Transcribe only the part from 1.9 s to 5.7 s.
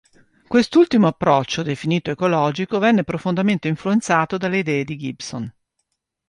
ecologico, venne profondamente influenzato dalle idee di Gibson.